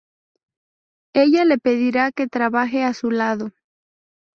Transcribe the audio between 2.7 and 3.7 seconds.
a su lado.